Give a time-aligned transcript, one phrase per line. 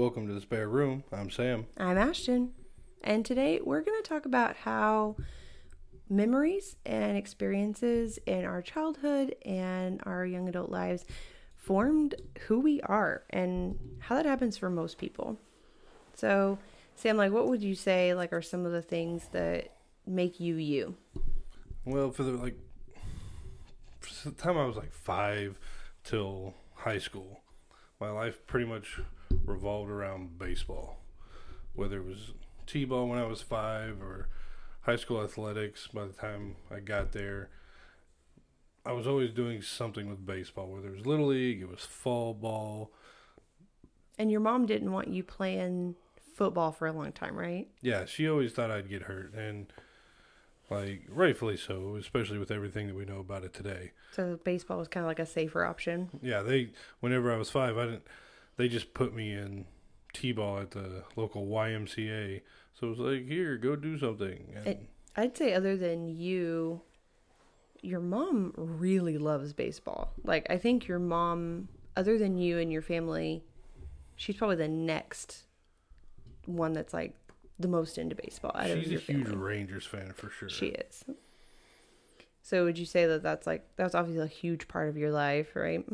[0.00, 1.04] Welcome to the spare room.
[1.12, 1.66] I'm Sam.
[1.76, 2.52] I'm Ashton.
[3.04, 5.16] And today we're going to talk about how
[6.08, 11.04] memories and experiences in our childhood and our young adult lives
[11.54, 12.14] formed
[12.46, 15.36] who we are and how that happens for most people.
[16.14, 16.58] So,
[16.94, 19.76] Sam, like, what would you say, like, are some of the things that
[20.06, 20.94] make you you?
[21.84, 22.56] Well, for the like,
[24.00, 25.58] for the time I was like five
[26.04, 27.42] till high school,
[28.00, 28.98] my life pretty much
[29.50, 31.00] revolved around baseball.
[31.74, 32.32] Whether it was
[32.66, 34.28] t-ball when I was five or
[34.82, 37.50] high school athletics, by the time I got there,
[38.84, 40.68] I was always doing something with baseball.
[40.68, 42.92] Whether it was little league, it was fall ball.
[44.18, 45.96] And your mom didn't want you playing
[46.34, 47.68] football for a long time, right?
[47.82, 49.72] Yeah, she always thought I'd get hurt, and
[50.70, 53.90] like rightfully so, especially with everything that we know about it today.
[54.12, 56.08] So baseball was kind of like a safer option.
[56.22, 56.70] Yeah, they
[57.00, 58.06] whenever I was five, I didn't.
[58.56, 59.66] They just put me in
[60.12, 62.42] t-ball at the local YMCA.
[62.78, 64.52] So it was like, here, go do something.
[64.56, 66.82] And It- I'd say, other than you,
[67.82, 70.12] your mom really loves baseball.
[70.22, 73.42] Like, I think your mom, other than you and your family,
[74.16, 75.44] she's probably the next
[76.46, 77.16] one that's like
[77.58, 79.36] the most into baseball out of she's a huge family.
[79.36, 80.48] Rangers fan for sure.
[80.48, 81.04] She is.
[82.42, 85.54] So, would you say that that's like that's obviously a huge part of your life,
[85.54, 85.84] right?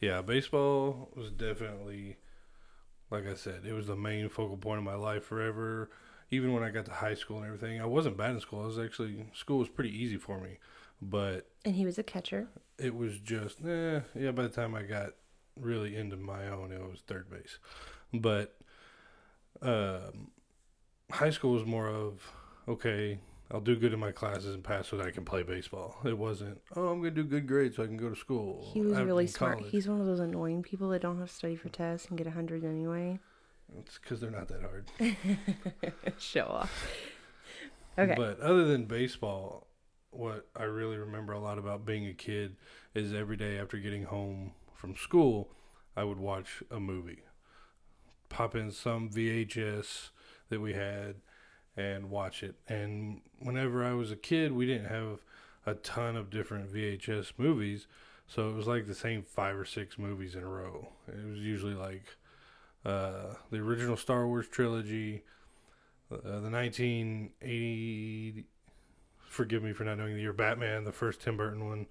[0.00, 2.16] Yeah, baseball was definitely,
[3.10, 5.90] like I said, it was the main focal point of my life forever.
[6.30, 8.62] Even when I got to high school and everything, I wasn't bad in school.
[8.62, 10.58] I was actually school was pretty easy for me,
[11.00, 12.48] but And he was a catcher.
[12.78, 15.10] it was just eh, yeah by the time i got
[15.58, 17.58] really into my own it was third base
[18.12, 18.54] but
[19.62, 20.30] um,
[21.10, 22.30] high school was more of
[22.68, 23.18] okay
[23.50, 26.16] i'll do good in my classes and pass so that i can play baseball it
[26.18, 28.98] wasn't oh i'm gonna do good grades so i can go to school He was
[28.98, 29.58] really smart.
[29.58, 32.18] college." He's one of those annoying people that don't have to study for tests and
[32.18, 33.18] get a hundred anyway.
[33.78, 34.86] it's because they're not that hard
[36.18, 36.88] Show off.
[37.98, 38.14] Okay.
[38.16, 39.68] But other than baseball,
[40.10, 42.56] what I really remember a lot about being a kid
[42.94, 45.50] is every day after getting home from school,
[45.96, 47.20] I would watch a movie.
[48.28, 50.10] Pop in some VHS
[50.50, 51.16] that we had
[51.76, 52.54] and watch it.
[52.68, 55.20] And whenever I was a kid, we didn't have
[55.66, 57.86] a ton of different VHS movies.
[58.28, 60.88] So it was like the same five or six movies in a row.
[61.08, 62.16] It was usually like
[62.84, 65.22] uh, the original Star Wars trilogy,
[66.10, 68.44] uh, the 1980
[69.28, 71.86] forgive me for not knowing the year batman the first tim burton one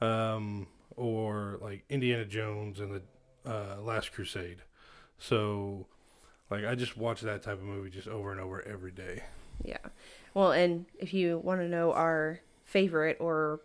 [0.00, 0.66] um,
[0.96, 3.02] or like indiana jones and the
[3.50, 4.62] uh, last crusade
[5.18, 5.86] so
[6.52, 9.22] like i just watch that type of movie just over and over every day
[9.64, 9.78] Yeah.
[10.34, 13.60] Well, and if you want to know our favorite or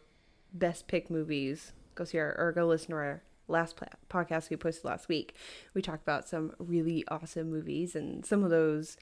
[0.54, 4.84] best pick movies, go see our or go listen to our last podcast we posted
[4.86, 5.34] last week.
[5.74, 8.98] We talked about some really awesome movies and some of those,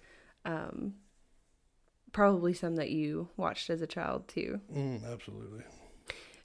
[0.45, 0.93] um,
[2.11, 4.61] probably some that you watched as a child too.
[4.71, 5.63] mm, absolutely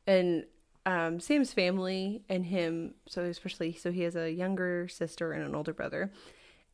[0.07, 0.47] And
[0.87, 5.55] um, Sam's family and him, so especially, so he has a younger sister and an
[5.55, 6.11] older brother,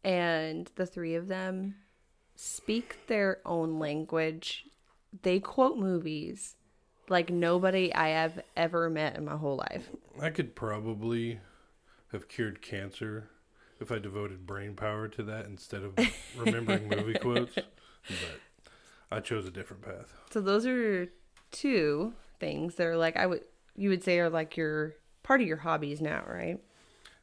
[0.06, 1.75] and the three of them
[2.37, 4.65] speak their own language.
[5.22, 6.55] They quote movies
[7.09, 9.89] like nobody I have ever met in my whole life.
[10.21, 11.39] i could probably
[12.12, 13.31] have cured cancer
[13.81, 15.95] if i devoted brain power to that instead of
[16.37, 18.41] remembering movie quotes but
[19.11, 21.09] i chose a different path So those are
[21.53, 23.45] two things that are like I would
[23.77, 26.59] you would say are like your part of your hobbies now, right?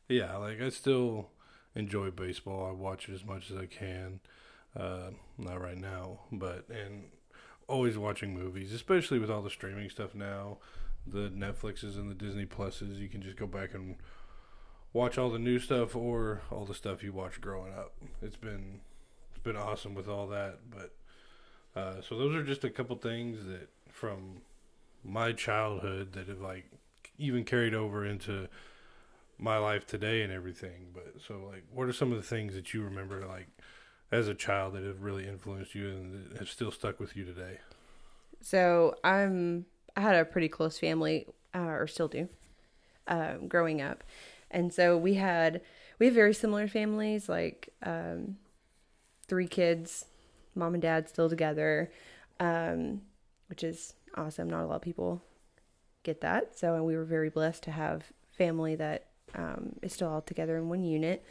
[0.08, 1.30] Yeah, like I still
[1.76, 2.68] enjoy baseball.
[2.68, 4.20] I watch it as much as I can.
[4.76, 7.06] Uh, not right now, but and
[7.68, 10.58] always watching movies, especially with all the streaming stuff now,
[11.06, 12.98] the Netflixes and the Disney Pluses.
[13.00, 13.98] You can just go back and
[14.92, 17.94] watch all the new stuff or all the stuff you watched growing up.
[18.22, 18.82] It's been
[19.32, 20.60] it's been awesome with all that.
[20.70, 20.94] But
[21.80, 24.42] uh, so those are just a couple things that from
[25.04, 26.66] my childhood that have like
[27.18, 28.48] even carried over into
[29.38, 30.88] my life today and everything.
[30.94, 33.48] But so, like, what are some of the things that you remember, like,
[34.12, 37.58] as a child that have really influenced you and have still stuck with you today?
[38.42, 39.66] So I'm
[39.96, 42.28] I had a pretty close family, uh, or still do,
[43.08, 44.04] um, growing up,
[44.52, 45.62] and so we had
[46.00, 48.38] we have very similar families, like um,
[49.28, 50.06] three kids,
[50.56, 51.92] mom and dad still together,
[52.40, 53.02] um,
[53.48, 54.50] which is awesome.
[54.50, 55.22] Not a lot of people
[56.04, 60.10] get that, so and we were very blessed to have family that um, is still
[60.10, 61.24] all together in one unit.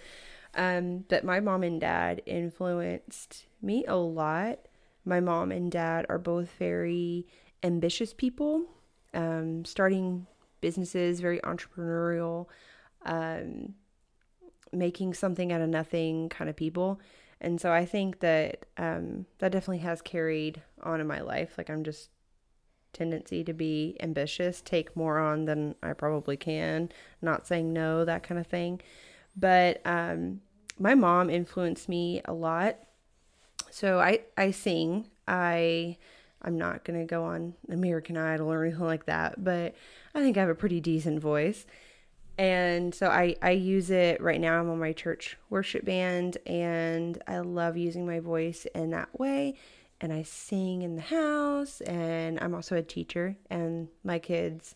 [0.54, 4.58] Um, but my mom and dad influenced me a lot
[5.04, 7.26] my mom and dad are both very
[7.62, 8.64] ambitious people,
[9.14, 10.26] um, starting
[10.60, 12.46] businesses, very entrepreneurial.
[13.04, 13.74] Um,
[14.74, 16.98] making something out of nothing kind of people.
[17.42, 21.58] And so I think that um, that definitely has carried on in my life.
[21.58, 22.08] Like I'm just
[22.92, 26.90] tendency to be ambitious, take more on than I probably can,
[27.20, 28.80] not saying no, that kind of thing.
[29.36, 30.40] But um,
[30.78, 32.76] my mom influenced me a lot.
[33.70, 35.08] So I I sing.
[35.26, 35.96] I
[36.42, 39.74] I'm not gonna go on American Idol or anything like that, but
[40.14, 41.66] I think I have a pretty decent voice.
[42.38, 44.58] And so I, I use it right now.
[44.58, 49.54] I'm on my church worship band and I love using my voice in that way
[50.02, 54.74] and I sing in the house and I'm also a teacher and my kids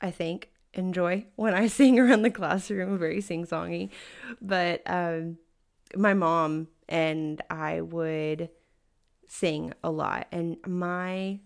[0.00, 3.90] I think enjoy when I sing around the classroom very sing-songy.
[4.40, 5.38] But um
[5.96, 8.50] my mom and I would
[9.26, 11.40] sing a lot and my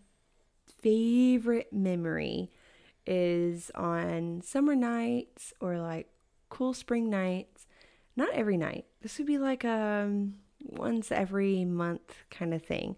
[0.83, 2.51] favorite memory
[3.07, 6.09] is on summer nights or like
[6.51, 7.67] cool spring nights.
[8.15, 8.85] Not every night.
[9.01, 10.35] This would be like um
[10.69, 12.97] once every month kind of thing.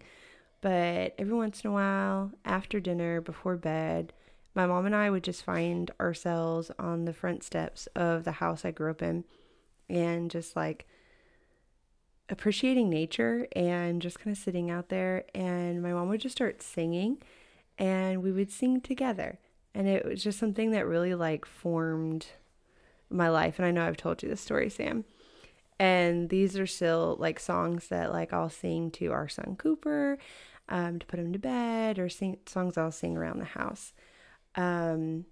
[0.61, 4.13] But every once in a while, after dinner, before bed,
[4.53, 8.65] my mom and I would just find ourselves on the front steps of the house
[8.65, 9.23] I grew up in
[9.89, 10.85] and just like
[12.29, 15.25] appreciating nature and just kind of sitting out there.
[15.33, 17.17] And my mom would just start singing
[17.77, 19.39] and we would sing together.
[19.73, 22.27] And it was just something that really like formed
[23.09, 23.57] my life.
[23.57, 25.05] And I know I've told you this story, Sam
[25.81, 30.19] and these are still like songs that like I'll sing to our son Cooper
[30.69, 33.91] um, to put him to bed or sing songs I'll sing around the house.
[34.53, 35.25] Um,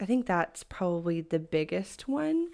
[0.00, 2.48] I think that's probably the biggest one.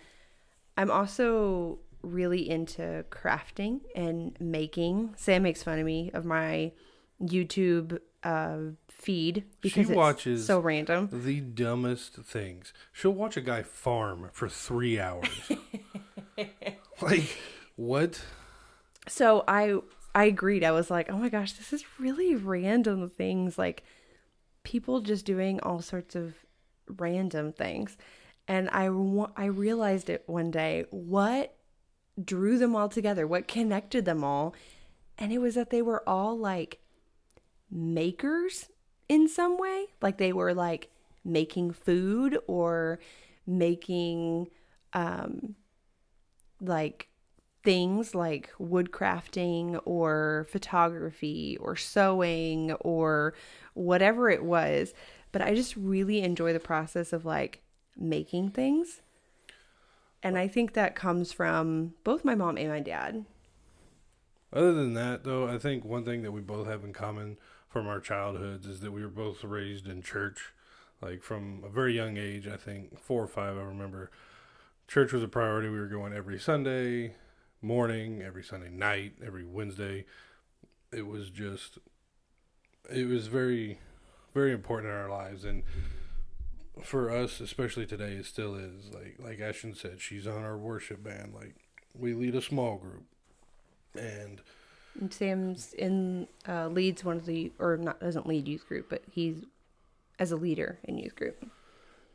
[0.77, 5.15] I'm also really into crafting and making.
[5.17, 6.73] Sam makes fun of me of my
[7.23, 8.57] YouTube uh,
[8.89, 11.11] feed because she watches it's so random.
[11.13, 12.73] The dumbest things.
[12.93, 15.29] She'll watch a guy farm for three hours.
[17.01, 17.37] like
[17.77, 18.23] what?
[19.09, 19.79] So I
[20.15, 20.65] I agreed.
[20.65, 23.59] I was like, oh my gosh, this is really random things.
[23.59, 23.83] Like
[24.63, 26.35] people just doing all sorts of
[26.89, 27.97] random things.
[28.47, 28.85] And I
[29.37, 30.85] I realized it one day.
[30.91, 31.57] What
[32.23, 33.27] drew them all together?
[33.27, 34.55] What connected them all?
[35.19, 36.81] And it was that they were all like
[37.71, 38.67] makers
[39.09, 39.87] in some way.
[40.01, 40.91] Like they were like
[41.25, 43.01] making food or
[43.47, 44.49] making
[44.93, 45.55] um
[46.61, 47.09] like
[47.63, 53.35] things like woodcrafting or photography or sewing or
[53.73, 54.93] whatever it was.
[55.33, 57.63] But I just really enjoy the process of like
[57.97, 59.01] making things.
[60.23, 63.25] And I think that comes from both my mom and my dad.
[64.53, 67.89] Other than that, though, I think one thing that we both have in common from
[67.89, 70.53] our childhoods is that we were both raised in church.
[71.03, 74.11] Like from a very young age, I think four or five, I remember
[74.89, 75.69] church was a priority.
[75.69, 77.15] We were going every Sunday
[77.63, 80.05] morning, every Sunday night, every Wednesday.
[80.93, 81.79] It was just,
[82.93, 83.79] it was very,
[84.35, 85.45] very important in our lives.
[85.45, 85.63] And
[86.83, 88.91] for us, especially today, it still is.
[88.93, 91.35] Like, like Ashton said, she's on our worship band.
[91.35, 91.55] Like,
[91.99, 93.05] we lead a small group.
[93.97, 94.41] And,
[95.01, 99.03] and Sam's in uh, leads one of the or not doesn't lead youth group, but
[99.11, 99.45] he's
[100.19, 101.49] as a leader in youth group.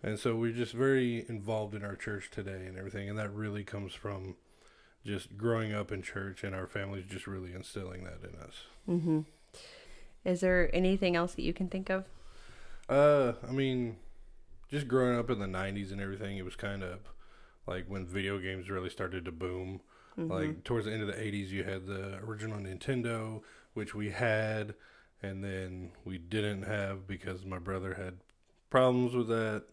[0.02, 3.10] And so we're just very involved in our church today and everything.
[3.10, 4.36] And that really comes from
[5.06, 8.56] just growing up in church and our families just really instilling that in us.
[8.88, 9.20] Mm-hmm.
[10.26, 12.06] Is there anything else that you can think of?
[12.88, 13.98] Uh, I mean,
[14.70, 17.00] just growing up in the 90s and everything, it was kind of
[17.68, 19.82] like when video games really started to boom.
[20.18, 20.32] Mm-hmm.
[20.32, 23.42] Like towards the end of the 80s, you had the original Nintendo,
[23.74, 24.76] which we had,
[25.22, 28.18] and then we didn't have because my brother had
[28.70, 29.64] problems with that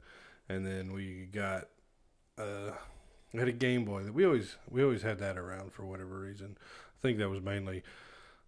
[0.48, 1.68] and then we got
[2.38, 2.72] uh,
[3.32, 6.18] we had a Game Boy that we always we always had that around for whatever
[6.18, 6.56] reason.
[6.60, 7.82] I think that was mainly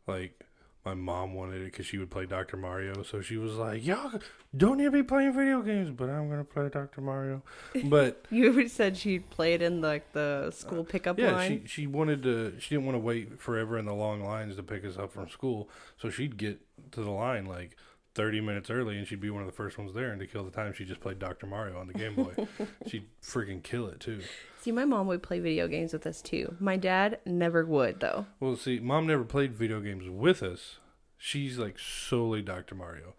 [0.07, 0.45] like
[0.85, 2.57] my mom wanted it because she would play Dr.
[2.57, 4.21] Mario, so she was like, "Y'all
[4.57, 7.01] don't need to be playing video games, but I'm gonna play Dr.
[7.01, 7.43] Mario."
[7.85, 11.63] But you said she played in like the school pickup yeah, line.
[11.67, 12.55] she she wanted to.
[12.59, 15.29] She didn't want to wait forever in the long lines to pick us up from
[15.29, 16.61] school, so she'd get
[16.93, 17.77] to the line like
[18.15, 20.45] 30 minutes early and she'd be one of the first ones there and to kill
[20.45, 21.47] the time she just played Dr.
[21.47, 22.33] Mario on the Game Boy.
[22.87, 24.21] she'd freaking kill it too.
[24.61, 26.57] See, my mom would play video games with us too.
[26.59, 28.27] My dad never would though.
[28.41, 30.79] Well, see, mom never played video games with us.
[31.17, 32.75] She's like solely Dr.
[32.75, 33.15] Mario.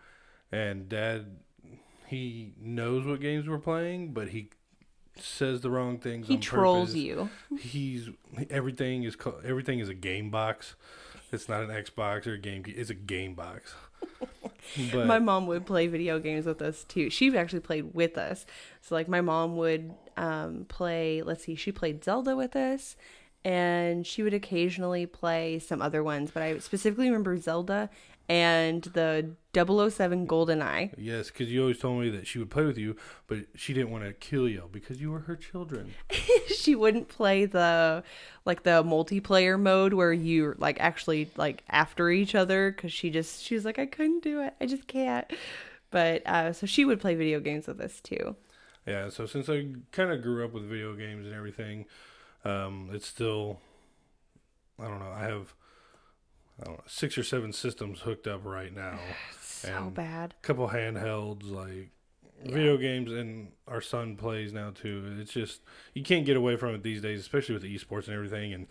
[0.52, 1.38] And dad
[2.10, 4.50] he knows what games we're playing, but he
[5.16, 6.28] says the wrong things.
[6.28, 6.96] He trolls purpose.
[6.96, 7.30] you.
[7.60, 8.10] He's
[8.50, 10.76] everything is everything is a game box.
[11.32, 12.64] It's not an Xbox or a game.
[12.66, 13.76] It's a game box.
[14.92, 17.10] But, my mom would play video games with us too.
[17.10, 18.46] She actually played with us.
[18.82, 21.22] So like my mom would um, play.
[21.22, 22.96] Let's see, she played Zelda with us,
[23.46, 26.32] and she would occasionally play some other ones.
[26.32, 27.90] But I specifically remember Zelda
[28.30, 30.92] and the 007 Golden Eye.
[30.96, 32.96] Yes, because you always told me that she would play with you,
[33.26, 35.96] but she didn't want to kill you because you were her children.
[36.48, 38.04] she wouldn't play the
[38.46, 43.44] like the multiplayer mode where you like actually like after each other because she just
[43.44, 44.54] she was like I couldn't do it.
[44.62, 45.26] I just can't.
[45.90, 48.36] But uh, so she would play video games with us too.
[48.86, 51.86] Yeah, so since I kind of grew up with video games and everything,
[52.46, 53.60] um, it's still,
[54.80, 55.54] I don't know, I have
[56.66, 59.00] know, six or seven systems hooked up right now.
[59.60, 60.36] So And- bad.
[60.42, 61.90] A couple handhelds, like
[62.46, 62.54] Yeah.
[62.54, 65.18] video games, and our son plays now too.
[65.20, 65.60] It's just,
[65.94, 68.54] you can't get away from it these days, especially with the esports and everything.
[68.54, 68.68] And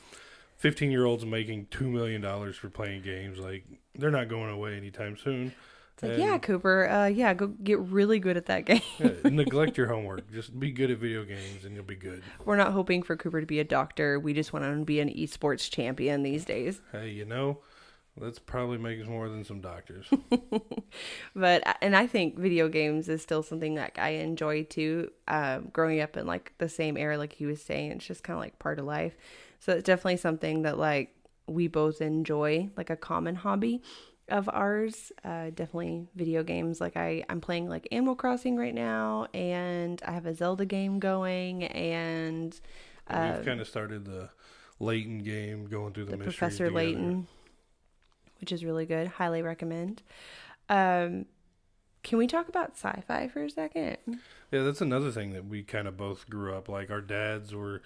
[0.56, 2.22] 15 year olds making $2 million
[2.54, 3.38] for playing games.
[3.38, 3.66] Like,
[3.96, 5.52] they're not going away anytime soon.
[5.92, 8.80] It's like, And- yeah, Cooper, uh, yeah, go get really good at that game.
[8.98, 10.32] Yeah, neglect your homework.
[10.32, 12.22] Just be good at video games and you'll be good.
[12.46, 14.18] We're not hoping for Cooper to be a doctor.
[14.18, 16.80] We just want him to be an esports champion these days.
[16.92, 17.58] Hey, you know,
[18.20, 20.06] let's probably make us more than some doctors.
[21.34, 25.12] But and I think video games is still something that I enjoy too.
[25.28, 28.36] Um, growing up in like the same era, like he was saying, it's just kind
[28.36, 29.16] of like part of life.
[29.60, 31.14] So it's definitely something that like
[31.46, 33.82] we both enjoy, like a common hobby
[34.28, 35.12] of ours.
[35.24, 36.80] Uh, definitely video games.
[36.80, 40.98] Like I, I'm playing like Animal Crossing right now, and I have a Zelda game
[40.98, 42.58] going, and
[43.08, 44.30] uh, We've kind of started the
[44.80, 46.70] Layton game, going through the, the Professor.
[46.70, 47.26] Layton,
[48.40, 49.06] which is really good.
[49.08, 50.02] Highly recommend.
[50.68, 51.26] Um,
[52.02, 53.96] can we talk about sci-fi for a second?
[54.52, 56.90] Yeah, that's another thing that we kind of both grew up like.
[56.90, 57.82] Our dads were,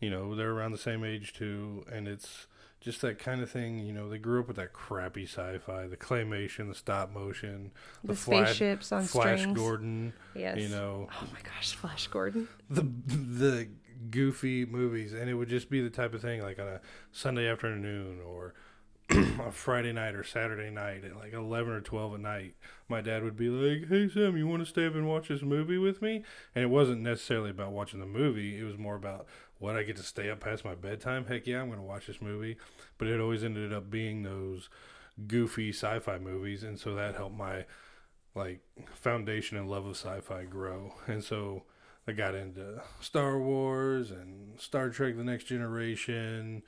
[0.00, 2.46] you know, they're around the same age too, and it's
[2.80, 3.78] just that kind of thing.
[3.80, 7.72] You know, they grew up with that crappy sci-fi, the claymation, the stop motion,
[8.04, 9.58] The, Flash- spaceships on Flash strings.
[9.58, 10.12] Gordon.
[10.34, 10.58] Yes.
[10.58, 12.48] You know, Oh my gosh, Flash Gordon.
[12.70, 13.68] the the
[14.10, 16.80] goofy movies, and it would just be the type of thing like on a
[17.12, 18.54] Sunday afternoon or
[19.46, 22.54] a Friday night or Saturday night at like eleven or twelve at night.
[22.88, 25.42] My dad would be like, "Hey Sam, you want to stay up and watch this
[25.42, 26.22] movie with me?"
[26.54, 29.26] And it wasn't necessarily about watching the movie; it was more about
[29.58, 31.26] what I get to stay up past my bedtime.
[31.26, 32.56] Heck yeah, I'm going to watch this movie.
[32.98, 34.68] But it always ended up being those
[35.26, 37.64] goofy sci-fi movies, and so that helped my
[38.34, 38.60] like
[38.92, 40.94] foundation and love of sci-fi grow.
[41.06, 41.62] And so
[42.06, 46.62] I got into Star Wars and Star Trek: The Next Generation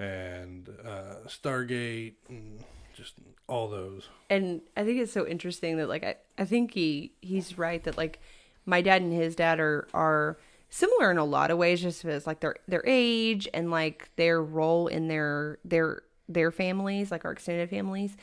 [0.00, 2.64] and uh, Stargate and
[2.94, 3.14] just
[3.46, 4.08] all those.
[4.30, 7.96] And I think it's so interesting that like I, I think he he's right that
[7.96, 8.18] like
[8.64, 10.38] my dad and his dad are are
[10.70, 14.42] similar in a lot of ways just as like their their age and like their
[14.42, 18.16] role in their their their families like our extended families.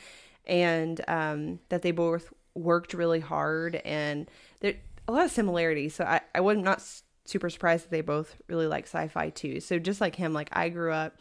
[0.46, 4.28] And um that they both worked really hard and
[4.60, 4.74] there
[5.06, 5.94] a lot of similarities.
[5.94, 6.82] So i i was not
[7.24, 9.60] super surprised that they both really like sci-fi too.
[9.60, 11.14] So just like him like i grew up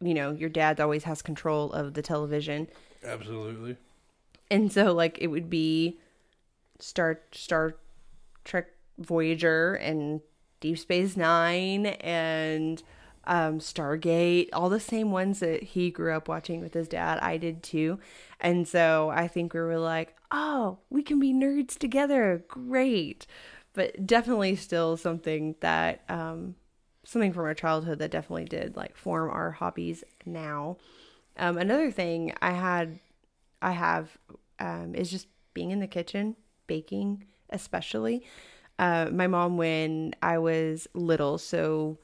[0.00, 2.68] you know your dad always has control of the television
[3.04, 3.76] Absolutely.
[4.50, 5.98] and so like it would be
[6.78, 7.74] Star Star
[8.44, 8.66] Trek
[8.98, 10.20] Voyager and
[10.60, 12.82] Deep Space Nine and
[13.28, 17.18] um, Stargate, all the same ones that he grew up watching with his dad.
[17.20, 18.00] I did too.
[18.40, 22.42] And so I think we were like, oh, we can be nerds together.
[22.48, 23.26] Great.
[23.74, 26.54] But definitely still something that, um,
[27.08, 30.76] something from our childhood that definitely did like form our hobbies now.
[31.38, 32.98] Um, another thing I had,
[33.62, 34.18] I have,
[34.58, 36.36] um, is just being in the kitchen,
[36.66, 38.26] baking, especially.
[38.78, 41.96] Uh, my mom, when I was little, so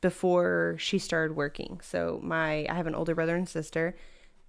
[0.00, 1.78] before she started working.
[1.84, 3.94] So my, I have an older brother and sister,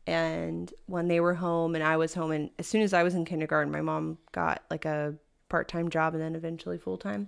[0.08, 3.14] and when they were home and I was home, and as soon as I was
[3.14, 5.14] in kindergarten, my mom got like a
[5.48, 7.28] part-time job and then eventually full-time.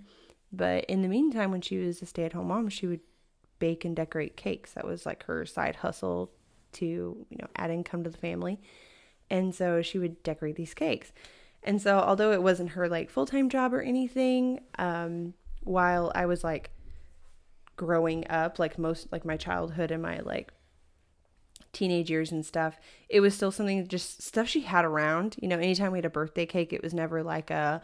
[0.51, 3.01] But in the meantime, when she was a stay-at-home mom, she would
[3.59, 4.73] bake and decorate cakes.
[4.73, 6.31] That was like her side hustle
[6.73, 8.59] to, you know, add income to the family.
[9.29, 11.11] And so she would decorate these cakes.
[11.63, 16.43] And so although it wasn't her like full-time job or anything, um, while I was
[16.43, 16.69] like
[17.75, 20.53] growing up, like most like my childhood and my like
[21.73, 25.35] teenage years and stuff, it was still something just stuff she had around.
[25.41, 27.81] You know, anytime we had a birthday cake, it was never like a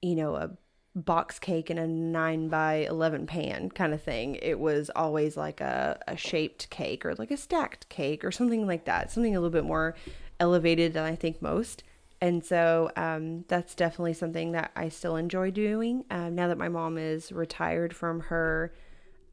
[0.00, 0.50] you know, a
[0.94, 4.36] box cake in a nine by eleven pan kind of thing.
[4.42, 8.66] It was always like a, a shaped cake or like a stacked cake or something
[8.66, 9.12] like that.
[9.12, 9.94] Something a little bit more
[10.40, 11.84] elevated than I think most.
[12.20, 16.04] And so um, that's definitely something that I still enjoy doing.
[16.10, 18.74] Um, now that my mom is retired from her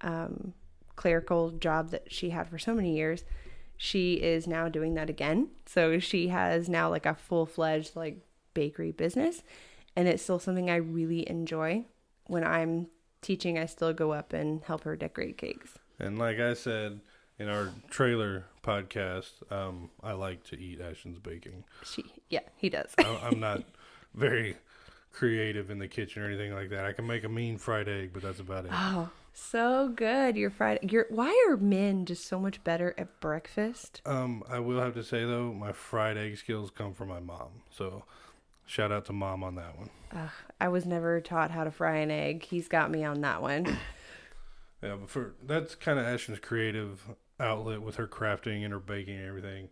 [0.02, 0.54] um,
[0.96, 3.26] clerical job that she had for so many years,
[3.76, 5.50] she is now doing that again.
[5.66, 8.22] So she has now like a full fledged like
[8.54, 9.44] bakery business,
[9.98, 11.86] and it's still something I really enjoy.
[12.27, 12.88] when I'm
[13.22, 15.72] teaching, I still go up and help her decorate cakes.
[16.00, 17.00] And like I said
[17.39, 21.63] in our trailer podcast, um, I like to eat Ashton's baking.
[21.84, 22.94] She, yeah, he does.
[23.00, 23.63] I, I'm not
[24.13, 24.58] very
[25.12, 26.86] creative in the kitchen or anything like that.
[26.86, 28.72] I can make a mean fried egg, but that's about it.
[28.74, 30.36] oh, so good.
[30.36, 34.01] Your fried Your why are men just so much better at breakfast?
[34.06, 37.63] Um, I will have to say though, my fried egg skills come from my mom.
[37.72, 38.04] So,
[38.68, 39.90] shout out to mom on that one.
[40.16, 40.30] Ugh,
[40.62, 42.44] I was never taught how to fry an egg.
[42.44, 43.78] He's got me on that one.
[44.84, 47.02] Yeah, but for that's kind of Ashton's creative
[47.40, 49.70] outlet with her crafting and her baking and everything.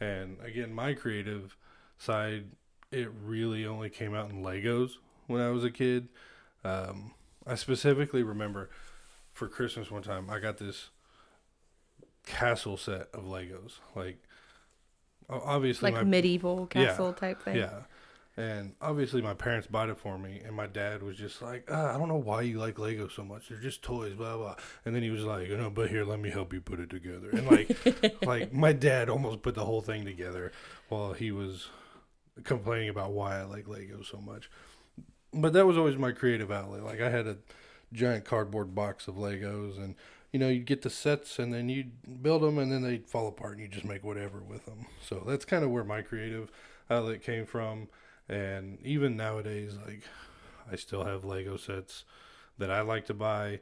[0.00, 1.58] And again, my creative
[1.98, 2.46] side,
[2.90, 4.92] it really only came out in Legos
[5.26, 6.08] when I was a kid.
[6.64, 7.12] Um,
[7.46, 8.70] I specifically remember
[9.34, 10.88] for Christmas one time, I got this
[12.24, 13.72] castle set of Legos.
[13.94, 14.22] Like,
[15.28, 17.56] obviously, like my medieval Yeah, castle type thing.
[17.56, 17.80] yeah.
[18.38, 21.92] And obviously, my parents bought it for me, and my dad was just like, uh,
[21.94, 23.48] "I don't know why you like Legos so much.
[23.48, 26.20] They're just toys, blah blah." And then he was like, "You know, but here, let
[26.20, 29.80] me help you put it together." And like, like my dad almost put the whole
[29.80, 30.52] thing together
[30.90, 31.68] while he was
[32.44, 34.50] complaining about why I like Legos so much.
[35.32, 36.82] But that was always my creative outlet.
[36.82, 37.38] Like, I had a
[37.92, 39.94] giant cardboard box of Legos, and
[40.30, 43.28] you know, you'd get the sets, and then you'd build them, and then they'd fall
[43.28, 44.84] apart, and you just make whatever with them.
[45.02, 46.50] So that's kind of where my creative
[46.90, 47.88] outlet came from.
[48.28, 50.02] And even nowadays, like
[50.70, 52.04] I still have Lego sets
[52.58, 53.60] that I like to buy,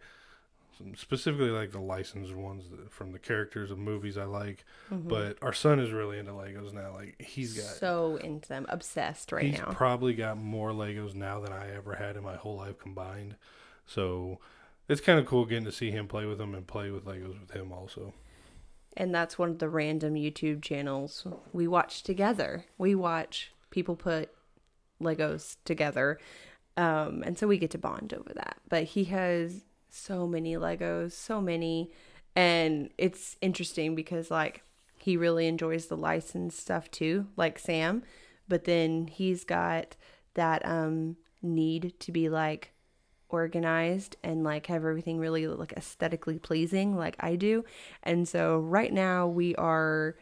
[0.97, 4.65] specifically like the licensed ones from the characters of movies I like.
[4.91, 5.09] Mhm.
[5.09, 6.93] But our son is really into Legos now.
[6.95, 9.51] Like he's got, so into them, obsessed right now.
[9.51, 9.73] he's now.
[9.73, 13.37] probably got more Legos now than I ever had in my whole life combined.
[13.87, 14.39] So
[14.89, 17.39] it's kind of cool getting to see him play with them and play with Legos
[17.41, 18.15] with him also.
[18.97, 22.65] and that's one of the random YouTube channels we watch together.
[22.79, 24.31] We watch people put
[25.01, 26.19] Legos together.
[26.77, 28.59] Um, and so we get to bond over that.
[28.69, 31.91] But he has so many Legos, so many.
[32.35, 34.63] And it's interesting because, like,
[34.99, 38.03] he really enjoys the licensed stuff too, like Sam.
[38.49, 39.97] But then he's got
[40.35, 42.73] that um, need to be like
[43.29, 47.65] organized and like have everything really like aesthetically pleasing like I do.
[48.03, 50.17] And so right now we are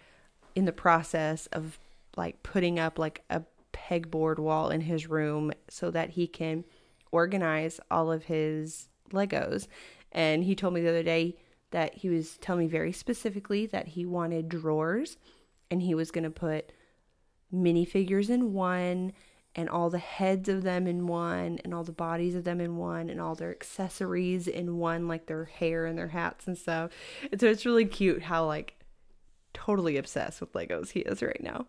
[0.54, 1.78] in the process of
[2.16, 6.64] like putting up like a pegboard wall in his room so that he can
[7.10, 9.68] organize all of his Legos.
[10.10, 11.36] And he told me the other day
[11.70, 15.16] that he was telling me very specifically that he wanted drawers
[15.70, 16.72] and he was going to put
[17.52, 19.12] minifigures in one
[19.54, 22.76] and all the heads of them in one and all the bodies of them in
[22.76, 26.90] one and all their accessories in one like their hair and their hats and stuff.
[27.30, 28.78] And so it's really cute how like
[29.52, 31.66] totally obsessed with Legos he is right now.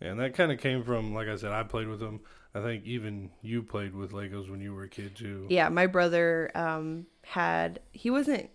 [0.00, 2.20] And that kind of came from, like I said, I played with them.
[2.54, 5.46] I think even you played with Legos when you were a kid too.
[5.48, 8.50] Yeah, my brother um had he wasn't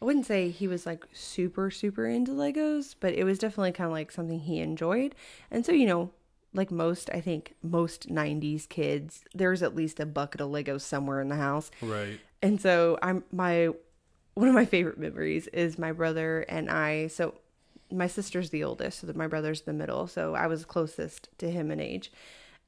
[0.00, 3.86] I wouldn't say he was like super super into Legos, but it was definitely kind
[3.86, 5.14] of like something he enjoyed.
[5.50, 6.10] And so, you know,
[6.54, 11.20] like most I think most 90s kids, there's at least a bucket of Legos somewhere
[11.20, 11.70] in the house.
[11.80, 12.18] Right.
[12.42, 13.68] And so I'm my
[14.34, 17.06] one of my favorite memories is my brother and I.
[17.06, 17.34] So
[17.92, 20.06] my sister's the oldest, so that my brother's the middle.
[20.06, 22.12] So I was closest to him in age.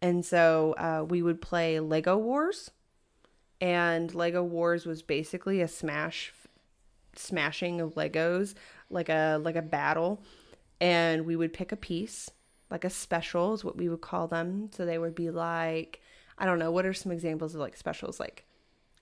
[0.03, 2.71] And so uh, we would play Lego Wars,
[3.61, 6.33] and Lego Wars was basically a smash,
[7.17, 8.55] smashing of Legos,
[8.91, 10.23] like a like a battle,
[10.81, 12.31] and we would pick a piece,
[12.71, 14.71] like a special is what we would call them.
[14.73, 16.01] So they would be like,
[16.37, 18.45] I don't know, what are some examples of like specials like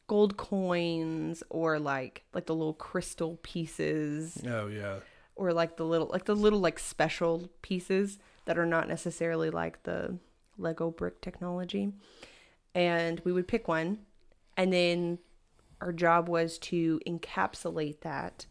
[0.06, 4.98] gold coins or like like the little crystal pieces Oh yeah.
[5.42, 9.82] Or like the little like the little like special pieces that are not necessarily like
[9.82, 10.16] the
[10.56, 11.92] Lego brick technology.
[12.76, 13.98] And we would pick one
[14.56, 15.18] and then
[15.80, 18.46] our job was to encapsulate that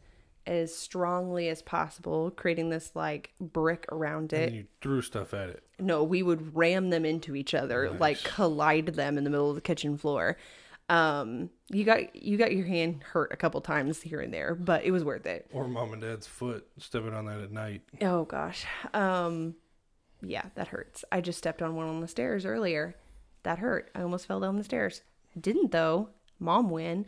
[0.46, 4.50] as strongly as possible, creating this like brick around it.
[4.50, 5.64] And you threw stuff at it.
[5.80, 8.00] No, we would ram them into each other, Nice.
[8.02, 10.36] like collide them in the middle of the kitchen floor.
[10.92, 14.84] Um, you got you got your hand hurt a couple times here and there, but
[14.84, 15.50] it was worth it.
[15.54, 17.84] Or mom and dad's foot stepping on that at night.
[18.02, 18.66] Oh gosh.
[18.94, 19.56] Um
[20.22, 21.06] yeah, that hurts.
[21.10, 22.96] I just stepped on one on the stairs earlier.
[23.44, 23.90] That hurt.
[23.96, 25.02] I almost fell down the stairs.
[25.40, 26.10] Didn't though.
[26.40, 27.06] Mom win.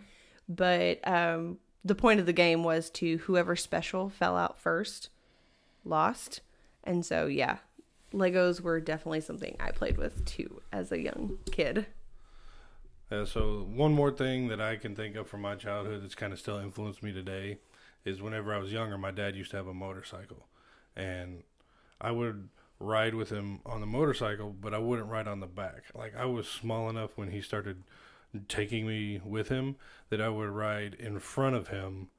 [0.47, 5.09] But um the point of the game was to whoever special fell out first
[5.83, 6.39] lost.
[6.85, 7.57] And so yeah,
[8.13, 11.87] Legos were definitely something I played with too as a young kid.
[13.13, 16.33] Uh, so one more thing that I can think of from my childhood that's kind
[16.33, 17.59] of still influenced me today
[18.05, 20.47] is whenever I was younger, my dad used to have a motorcycle,
[20.95, 21.43] and
[22.01, 22.49] I would
[22.79, 25.83] ride with him on the motorcycle, but I wouldn't ride on the back.
[25.93, 27.83] Like I was small enough when he started
[28.47, 29.75] taking me with him
[30.09, 32.09] that I would ride in front of him,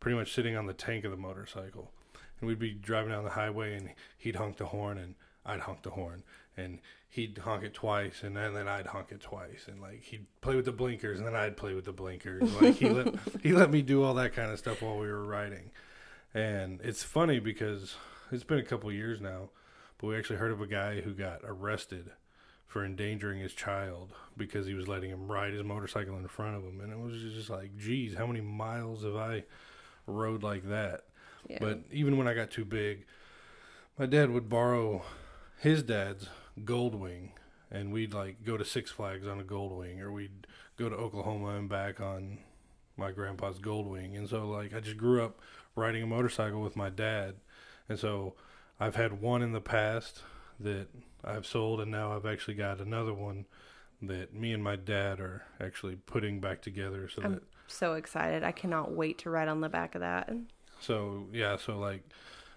[0.00, 1.92] pretty much sitting on the tank of the motorcycle.
[2.40, 5.82] And we'd be driving down the highway and he'd honk the horn and I'd honk
[5.82, 6.22] the horn.
[6.56, 9.66] And he'd honk it twice and then, then I'd honk it twice.
[9.66, 12.50] And like he'd play with the blinkers and then I'd play with the blinkers.
[12.60, 15.24] Like he let he let me do all that kind of stuff while we were
[15.24, 15.70] riding.
[16.34, 17.96] And it's funny because
[18.30, 19.50] it's been a couple years now,
[19.98, 22.12] but we actually heard of a guy who got arrested
[22.66, 26.62] for endangering his child because he was letting him ride his motorcycle in front of
[26.62, 26.80] him.
[26.80, 29.42] And it was just like, geez, how many miles have I
[30.06, 31.02] rode like that?
[31.48, 31.58] Yeah.
[31.58, 33.06] But even when I got too big,
[33.98, 35.02] my dad would borrow
[35.60, 36.28] his dad's
[36.64, 37.30] Goldwing,
[37.70, 40.46] and we'd like go to Six Flags on a Goldwing, or we'd
[40.76, 42.38] go to Oklahoma and back on
[42.96, 44.16] my grandpa's Goldwing.
[44.16, 45.38] And so, like, I just grew up
[45.76, 47.36] riding a motorcycle with my dad,
[47.88, 48.34] and so
[48.80, 50.22] I've had one in the past
[50.58, 50.88] that
[51.22, 53.44] I've sold, and now I've actually got another one
[54.02, 57.08] that me and my dad are actually putting back together.
[57.08, 58.42] So I'm that so excited.
[58.42, 60.32] I cannot wait to ride on the back of that.
[60.80, 62.02] So yeah, so like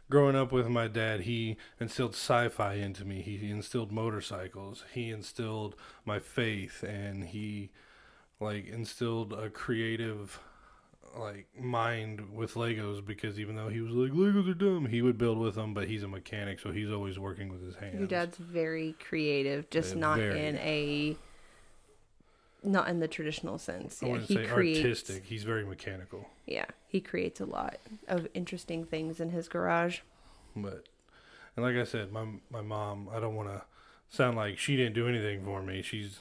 [0.09, 3.21] growing up with my dad, he instilled sci-fi into me.
[3.21, 4.83] He instilled motorcycles.
[4.93, 7.71] He instilled my faith, and he
[8.39, 10.39] like instilled a creative
[11.15, 15.17] like mind with Legos because even though he was like Legos are dumb, he would
[15.17, 15.73] build with them.
[15.73, 17.99] But he's a mechanic, so he's always working with his hands.
[17.99, 20.45] Your dad's very creative, just Yeah, not very.
[20.45, 21.15] in a
[22.63, 24.01] not in the traditional sense.
[24.01, 24.79] I Yeah, wouldn't he say creates.
[24.79, 25.25] artistic.
[25.25, 26.27] He's very mechanical.
[26.45, 29.99] Yeah, he creates a lot of interesting things in his garage.
[30.55, 30.85] But
[31.55, 33.63] and like I said, my my mom, I don't want to
[34.09, 35.81] sound like she didn't do anything for me.
[35.81, 36.19] She's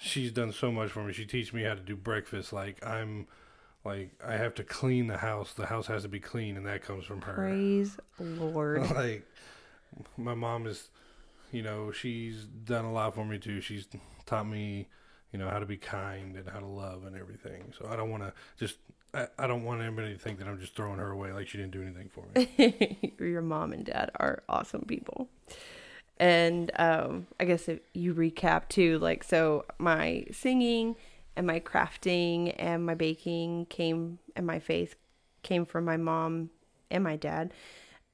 [0.00, 1.12] she's done so much for me.
[1.12, 2.52] She teach me how to do breakfast.
[2.52, 3.26] Like I'm
[3.84, 5.52] like I have to clean the house.
[5.52, 7.34] The house has to be clean, and that comes from her.
[7.34, 8.90] Praise Lord.
[8.94, 9.24] like
[10.16, 10.88] my mom is,
[11.52, 13.60] you know, she's done a lot for me too.
[13.60, 13.86] She's
[14.26, 14.88] taught me,
[15.32, 17.72] you know, how to be kind and how to love and everything.
[17.78, 18.76] So I don't want to just.
[19.14, 21.58] I, I don't want anybody to think that I'm just throwing her away like she
[21.58, 23.14] didn't do anything for me.
[23.18, 25.28] Your mom and dad are awesome people.
[26.18, 30.96] And um, I guess if you recap too, like, so my singing
[31.36, 34.96] and my crafting and my baking came, and my faith
[35.42, 36.50] came from my mom
[36.90, 37.52] and my dad.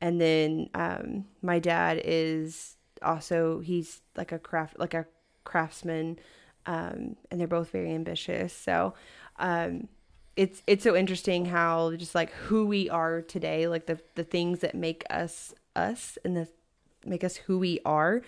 [0.01, 5.07] And then um, my dad is also, he's like a craft, like a
[5.45, 6.19] craftsman,
[6.67, 8.53] um, and they're both very ambitious.
[8.53, 8.95] So,
[9.39, 9.89] um,
[10.35, 14.61] it's it's so interesting how just like who we are today, like the the things
[14.61, 16.49] that make us us and the
[17.05, 18.23] make us who we are,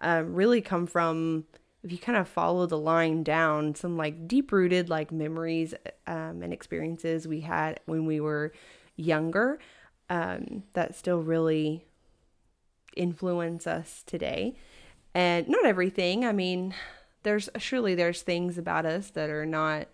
[0.00, 1.44] um, really come from
[1.82, 5.74] if you kind of follow the line down, some like deep rooted like memories
[6.06, 8.52] um, and experiences we had when we were
[8.96, 9.58] younger
[10.10, 11.86] um, that still really
[12.96, 14.54] influence us today.
[15.14, 16.24] And not everything.
[16.24, 16.74] I mean,
[17.22, 19.88] there's surely there's things about us that are not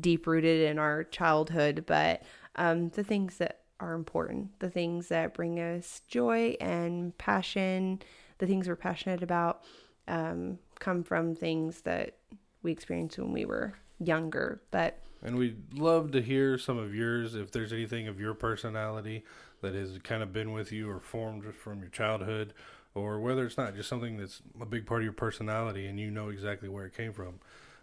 [0.00, 2.22] deep rooted in our childhood, but
[2.56, 8.00] um, the things that are important, the things that bring us joy and passion,
[8.38, 9.62] the things we're passionate about,
[10.08, 12.16] um, come from things that
[12.62, 14.62] we experienced when we were younger.
[14.70, 19.24] But And we'd love to hear some of yours if there's anything of your personality
[19.60, 22.54] that has kind of been with you or formed from your childhood,
[22.94, 26.10] or whether it's not just something that's a big part of your personality and you
[26.10, 27.40] know exactly where it came from.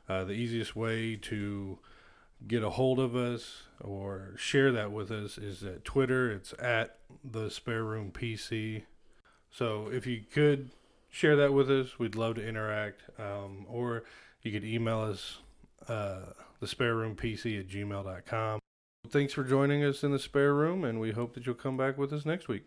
[0.08, 1.78] Uh, the easiest way to
[2.48, 6.32] get a hold of us or share that with us is at Twitter.
[6.32, 8.84] It's at the Spare Room PC.
[9.52, 10.70] So if you could
[11.10, 13.02] share that with us, we'd love to interact.
[13.20, 14.04] Um, or
[14.42, 15.40] you could email us
[15.88, 18.60] uh, the spare room PC at gmail.com.
[19.08, 21.98] Thanks for joining us in the spare room, and we hope that you'll come back
[21.98, 22.64] with us next week.